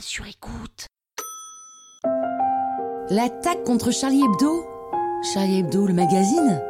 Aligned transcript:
sur 0.00 0.26
écoute. 0.26 0.86
L'attaque 3.10 3.64
contre 3.64 3.90
Charlie 3.92 4.22
Hebdo 4.22 4.64
Charlie 5.32 5.58
Hebdo, 5.60 5.86
le 5.86 5.92
magazine 5.92 6.62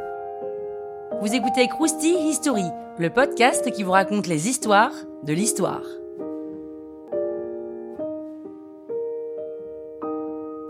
Vous 1.21 1.33
écoutez 1.33 1.69
Krusty 1.69 2.15
History, 2.29 2.65
le 2.99 3.11
podcast 3.11 3.71
qui 3.71 3.83
vous 3.83 3.93
raconte 3.93 4.27
les 4.27 4.49
histoires 4.49 4.93
de 5.23 5.33
l'histoire. 5.33 5.83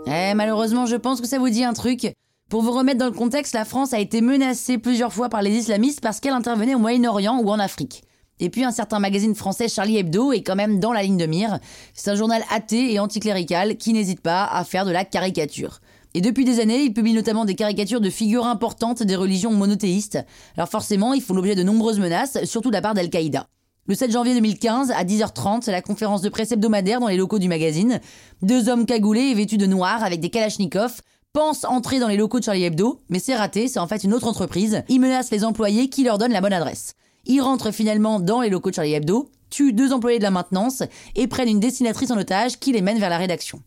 Eh, 0.07 0.33
malheureusement, 0.35 0.85
je 0.85 0.95
pense 0.95 1.21
que 1.21 1.27
ça 1.27 1.39
vous 1.39 1.49
dit 1.49 1.63
un 1.63 1.73
truc. 1.73 2.13
Pour 2.49 2.61
vous 2.61 2.71
remettre 2.71 2.99
dans 2.99 3.05
le 3.05 3.11
contexte, 3.11 3.55
la 3.55 3.65
France 3.65 3.93
a 3.93 3.99
été 3.99 4.21
menacée 4.21 4.77
plusieurs 4.77 5.13
fois 5.13 5.29
par 5.29 5.41
les 5.41 5.51
islamistes 5.51 6.01
parce 6.01 6.19
qu'elle 6.19 6.33
intervenait 6.33 6.75
au 6.75 6.79
Moyen-Orient 6.79 7.39
ou 7.39 7.49
en 7.49 7.59
Afrique. 7.59 8.03
Et 8.39 8.49
puis 8.49 8.63
un 8.63 8.71
certain 8.71 8.99
magazine 8.99 9.33
français 9.33 9.69
Charlie 9.69 9.97
Hebdo 9.97 10.33
est 10.33 10.41
quand 10.41 10.55
même 10.55 10.79
dans 10.79 10.91
la 10.91 11.03
ligne 11.03 11.17
de 11.17 11.25
mire. 11.25 11.59
C'est 11.93 12.11
un 12.11 12.15
journal 12.15 12.43
athée 12.51 12.93
et 12.93 12.99
anticlérical 12.99 13.77
qui 13.77 13.93
n'hésite 13.93 14.19
pas 14.19 14.45
à 14.45 14.63
faire 14.65 14.85
de 14.85 14.91
la 14.91 15.05
caricature. 15.05 15.79
Et 16.13 16.21
depuis 16.21 16.45
des 16.45 16.59
années, 16.59 16.81
il 16.81 16.93
publie 16.93 17.13
notamment 17.13 17.45
des 17.45 17.55
caricatures 17.55 18.01
de 18.01 18.09
figures 18.09 18.45
importantes 18.45 19.03
des 19.03 19.15
religions 19.15 19.51
monothéistes. 19.51 20.19
Alors 20.55 20.69
forcément, 20.69 21.13
ils 21.13 21.21
font 21.21 21.33
l'objet 21.33 21.55
de 21.55 21.63
nombreuses 21.63 21.99
menaces, 21.99 22.43
surtout 22.45 22.69
de 22.69 22.75
la 22.75 22.81
part 22.81 22.93
d'Al-Qaïda. 22.93 23.47
Le 23.87 23.95
7 23.95 24.11
janvier 24.11 24.33
2015, 24.33 24.91
à 24.91 25.03
10h30, 25.03 25.69
la 25.69 25.81
conférence 25.81 26.21
de 26.21 26.29
presse 26.29 26.51
hebdomadaire 26.51 26.99
dans 26.99 27.07
les 27.07 27.17
locaux 27.17 27.37
du 27.37 27.47
magazine. 27.47 27.99
Deux 28.41 28.67
hommes 28.67 28.85
cagoulés 28.85 29.27
et 29.27 29.33
vêtus 29.33 29.57
de 29.57 29.65
noir 29.65 30.03
avec 30.03 30.21
des 30.21 30.29
kalachnikovs 30.29 31.01
pensent 31.33 31.65
entrer 31.65 31.99
dans 31.99 32.07
les 32.07 32.17
locaux 32.17 32.39
de 32.39 32.45
Charlie 32.45 32.63
Hebdo, 32.63 33.01
mais 33.09 33.19
c'est 33.19 33.35
raté, 33.35 33.67
c'est 33.67 33.79
en 33.79 33.87
fait 33.87 34.03
une 34.03 34.13
autre 34.13 34.27
entreprise. 34.27 34.83
Ils 34.87 34.99
menacent 34.99 35.31
les 35.31 35.43
employés 35.43 35.89
qui 35.89 36.03
leur 36.03 36.17
donnent 36.17 36.31
la 36.31 36.41
bonne 36.41 36.53
adresse. 36.53 36.95
Ils 37.25 37.41
rentrent 37.41 37.71
finalement 37.71 38.19
dans 38.19 38.41
les 38.41 38.49
locaux 38.49 38.69
de 38.69 38.75
Charlie 38.75 38.93
Hebdo, 38.93 39.29
tuent 39.49 39.73
deux 39.73 39.93
employés 39.93 40.19
de 40.19 40.23
la 40.23 40.31
maintenance 40.31 40.83
et 41.15 41.27
prennent 41.27 41.49
une 41.49 41.59
dessinatrice 41.59 42.11
en 42.11 42.17
otage 42.17 42.59
qui 42.59 42.71
les 42.71 42.81
mène 42.81 42.99
vers 42.99 43.09
la 43.09 43.17
rédaction. 43.17 43.61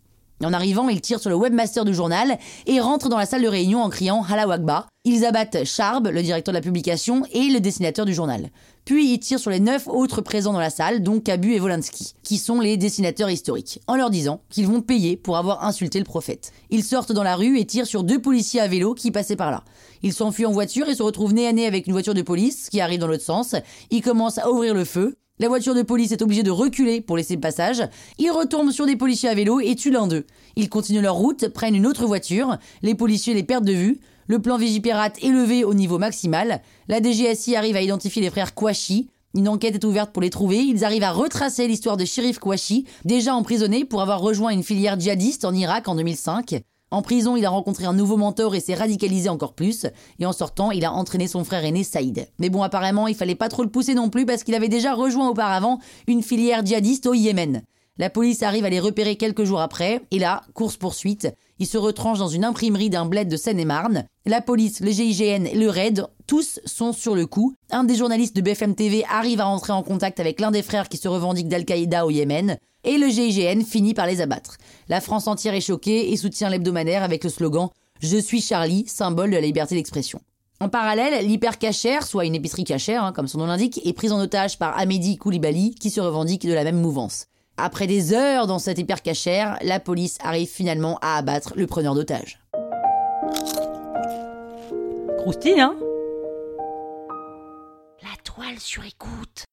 En 0.45 0.53
arrivant, 0.53 0.89
ils 0.89 1.01
tirent 1.01 1.21
sur 1.21 1.31
le 1.31 1.37
webmaster 1.37 1.85
du 1.85 1.95
journal 1.95 2.39
et 2.67 2.81
rentrent 2.81 3.09
dans 3.09 3.19
la 3.19 3.27
salle 3.27 3.43
de 3.43 3.49
réunion 3.49 3.83
en 3.83 3.89
criant 3.89 4.23
Hala 4.23 4.47
Wagba. 4.47 4.87
Ils 5.05 5.25
abattent 5.25 5.65
Charb, 5.65 6.09
le 6.09 6.23
directeur 6.23 6.53
de 6.53 6.59
la 6.59 6.63
publication, 6.63 7.25
et 7.33 7.49
le 7.49 7.61
dessinateur 7.61 8.05
du 8.05 8.15
journal. 8.15 8.51
Puis 8.85 9.13
ils 9.13 9.19
tirent 9.19 9.41
sur 9.41 9.51
les 9.51 9.59
neuf 9.59 9.89
autres 9.89 10.21
présents 10.21 10.53
dans 10.53 10.61
la 10.61 10.71
salle, 10.71 11.03
dont 11.03 11.19
Kabu 11.19 11.55
et 11.55 11.59
Volinsky, 11.59 12.15
qui 12.23 12.39
sont 12.39 12.61
les 12.61 12.77
dessinateurs 12.77 13.31
historiques, 13.31 13.81
en 13.87 13.97
leur 13.97 14.11
disant 14.11 14.41
qu'ils 14.49 14.67
vont 14.67 14.81
payer 14.81 15.17
pour 15.17 15.37
avoir 15.37 15.65
insulté 15.65 15.99
le 15.99 16.05
prophète. 16.05 16.53
Ils 16.71 16.85
sortent 16.85 17.13
dans 17.13 17.23
la 17.23 17.37
rue 17.37 17.59
et 17.59 17.65
tirent 17.65 17.87
sur 17.87 18.05
deux 18.05 18.21
policiers 18.21 18.61
à 18.61 18.69
vélo 18.69 18.95
qui 18.95 19.11
passaient 19.11 19.37
par 19.37 19.51
là. 19.51 19.65
Ils 20.03 20.13
s'enfuient 20.13 20.47
en 20.47 20.53
voiture 20.53 20.89
et 20.89 20.95
se 20.95 21.03
retrouvent 21.03 21.35
nez 21.35 21.49
à 21.49 21.53
nez 21.53 21.67
avec 21.67 21.87
une 21.87 21.93
voiture 21.93 22.15
de 22.15 22.23
police 22.23 22.69
qui 22.71 22.81
arrive 22.81 23.01
dans 23.01 23.09
l'autre 23.09 23.25
sens. 23.25 23.57
Ils 23.91 24.03
commencent 24.03 24.39
à 24.39 24.51
ouvrir 24.51 24.75
le 24.75 24.85
feu. 24.85 25.17
La 25.41 25.49
voiture 25.49 25.75
de 25.75 25.83
police 25.83 26.11
est 26.11 26.23
obligée 26.23 26.43
de 26.43 26.51
reculer 26.51 27.01
pour 27.01 27.17
laisser 27.17 27.35
le 27.35 27.41
passage. 27.41 27.83
Ils 28.19 28.33
retombent 28.33 28.73
sur 28.73 28.87
des 28.87 28.97
policiers 28.97 29.29
à 29.29 29.35
vélo 29.35 29.61
et 29.61 29.77
tuent 29.77 29.93
l'un 29.93 30.09
d'eux. 30.09 30.27
Ils 30.57 30.69
continuent 30.69 31.01
leur 31.01 31.15
route, 31.15 31.49
prennent 31.49 31.77
une 31.77 31.87
autre 31.87 32.07
voiture. 32.07 32.59
Les 32.83 32.97
policiers 32.97 33.35
les 33.35 33.45
perdent 33.45 33.65
de 33.65 33.73
vue. 33.73 34.01
Le 34.27 34.41
plan 34.41 34.57
Vigipirate 34.57 35.23
est 35.23 35.29
levé 35.29 35.63
au 35.63 35.75
niveau 35.75 35.99
maximal. 35.99 36.61
La 36.89 37.01
DGSI 37.01 37.55
arrive 37.55 37.77
à 37.77 37.83
identifier 37.83 38.21
les 38.21 38.31
frères 38.31 38.55
Kouachi. 38.55 39.11
Une 39.35 39.49
enquête 39.49 39.77
est 39.77 39.85
ouverte 39.85 40.13
pour 40.13 40.23
les 40.23 40.31
trouver. 40.31 40.59
Ils 40.59 40.85
arrivent 40.85 41.05
à 41.05 41.13
retracer 41.13 41.69
l'histoire 41.69 41.97
de 41.97 42.05
Shérif 42.05 42.41
Kouachi, 42.41 42.87
déjà 43.05 43.35
emprisonné 43.35 43.85
pour 43.85 44.03
avoir 44.03 44.21
rejoint 44.21 44.51
une 44.51 44.65
filière 44.65 44.99
djihadiste 44.99 45.45
en 45.45 45.55
Irak 45.55 45.87
en 45.87 45.95
2005. 45.95 46.63
En 46.91 47.03
prison, 47.03 47.37
il 47.37 47.45
a 47.45 47.51
rencontré 47.51 47.85
un 47.85 47.93
nouveau 47.93 48.17
mentor 48.17 48.55
et 48.55 48.61
s'est 48.61 48.75
radicalisé 48.75 49.29
encore 49.29 49.53
plus. 49.53 49.87
Et 50.19 50.27
en 50.27 50.33
sortant, 50.33 50.71
il 50.71 50.85
a 50.87 50.93
entraîné 50.93 51.29
son 51.29 51.45
frère 51.45 51.65
aîné 51.65 51.85
Saïd. 51.85 52.29
Mais 52.39 52.49
bon, 52.49 52.63
apparemment, 52.63 53.09
il 53.09 53.15
fallait 53.15 53.35
pas 53.35 53.49
trop 53.49 53.63
le 53.63 53.69
pousser 53.69 53.95
non 53.95 54.09
plus 54.09 54.25
parce 54.25 54.43
qu'il 54.43 54.55
avait 54.55 54.69
déjà 54.69 54.95
rejoint 54.95 55.29
auparavant 55.29 55.81
une 56.07 56.23
filière 56.23 56.65
djihadiste 56.65 57.07
au 57.07 57.15
Yémen. 57.15 57.63
La 57.99 58.11
police 58.11 58.43
arrive 58.43 58.65
à 58.65 58.71
les 58.71 58.81
repérer 58.81 59.17
quelques 59.17 59.43
jours 59.43 59.61
après, 59.61 60.03
et 60.13 60.21
là, 60.21 60.43
course-poursuite, 60.55 61.29
ils 61.59 61.67
se 61.67 61.77
retranchent 61.77 62.21
dans 62.21 62.29
une 62.29 62.45
imprimerie 62.45 62.91
d'un 62.91 63.07
bled 63.07 63.29
de 63.29 63.37
Seine-et-Marne. 63.37 64.05
La 64.25 64.41
police, 64.41 64.79
le 64.79 64.93
GIGN 64.93 65.47
et 65.47 65.57
le 65.57 65.69
RAID, 65.69 66.07
tous 66.29 66.61
sont 66.65 66.93
sur 66.93 67.17
le 67.17 67.27
coup. 67.27 67.55
Un 67.71 67.83
des 67.83 67.97
journalistes 67.97 68.37
de 68.37 68.43
BFM 68.43 68.77
TV 68.77 69.05
arrive 69.11 69.41
à 69.41 69.47
rentrer 69.47 69.73
en 69.73 69.83
contact 69.83 70.21
avec 70.21 70.41
l'un 70.41 70.53
des 70.53 70.63
frères 70.63 70.89
qui 70.89 70.99
se 70.99 71.09
revendique 71.09 71.49
d'Al-Qaïda 71.49 72.07
au 72.07 72.11
Yémen, 72.11 72.59
et 72.85 72.99
le 72.99 73.09
GIGN 73.09 73.65
finit 73.65 73.95
par 73.95 74.07
les 74.07 74.21
abattre. 74.21 74.59
La 74.89 75.01
France 75.01 75.27
entière 75.27 75.55
est 75.55 75.61
choquée 75.61 76.13
et 76.13 76.17
soutient 76.17 76.51
l'hebdomadaire 76.51 77.03
avec 77.03 77.25
le 77.25 77.31
slogan 77.31 77.71
Je 78.01 78.19
suis 78.19 78.43
Charlie, 78.43 78.87
symbole 78.87 79.31
de 79.31 79.37
la 79.37 79.41
liberté 79.41 79.75
d'expression. 79.75 80.21
En 80.61 80.69
parallèle, 80.69 81.27
l'hypercachère, 81.27 82.07
soit 82.07 82.27
une 82.27 82.35
épicerie 82.35 82.65
cachère, 82.65 83.03
hein, 83.03 83.13
comme 83.13 83.27
son 83.27 83.39
nom 83.39 83.47
l'indique, 83.47 83.81
est 83.85 83.93
prise 83.95 84.13
en 84.13 84.21
otage 84.21 84.59
par 84.59 84.79
Amédi 84.79 85.17
Koulibaly, 85.17 85.75
qui 85.75 85.91
se 85.91 86.01
revendique 86.01 86.47
de 86.47 86.53
la 86.53 86.65
même 86.65 86.81
mouvance. 86.81 87.27
Après 87.57 87.87
des 87.87 88.13
heures 88.13 88.47
dans 88.47 88.59
cette 88.59 88.79
hypercachère, 88.79 89.59
la 89.63 89.81
police 89.81 90.19
arrive 90.23 90.49
finalement 90.49 90.99
à 91.01 91.17
abattre 91.17 91.55
le 91.57 91.67
preneur 91.67 91.95
d'otage. 91.95 92.41
Croustille, 95.19 95.61
hein? 95.61 95.75
Sur 98.59 98.85
écoute. 98.85 99.45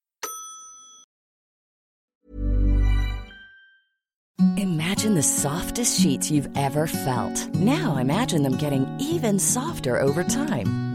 Imagine 4.57 5.13
the 5.13 5.21
softest 5.21 5.99
sheets 5.99 6.31
you've 6.31 6.49
ever 6.57 6.87
felt. 6.87 7.53
Now 7.53 7.97
imagine 7.97 8.41
them 8.41 8.57
getting 8.57 8.87
even 8.99 9.37
softer 9.37 9.99
over 9.99 10.23
time. 10.23 10.94